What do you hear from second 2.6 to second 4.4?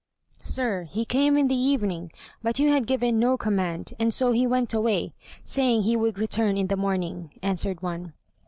had given no command, and so